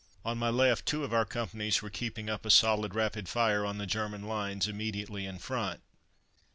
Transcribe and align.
On 0.25 0.39
my 0.39 0.49
left, 0.49 0.87
two 0.87 1.03
of 1.03 1.13
our 1.13 1.25
companies 1.25 1.83
were 1.83 1.91
keeping 1.91 2.27
up 2.27 2.43
a 2.43 2.49
solid 2.49 2.95
rapid 2.95 3.29
fire 3.29 3.63
on 3.67 3.77
the 3.77 3.85
German 3.85 4.23
lines 4.23 4.67
immediately 4.67 5.27
in 5.27 5.37
front. 5.37 5.83